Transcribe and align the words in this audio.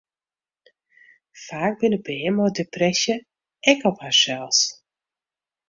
Faak 1.43 1.73
binne 1.83 1.99
bern 2.07 2.33
mei 2.37 2.49
depresje 2.61 3.15
ek 3.73 3.79
op 3.91 3.97
harsels. 4.07 4.59